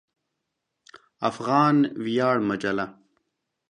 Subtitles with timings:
[1.29, 2.85] افغان ویاړ مجله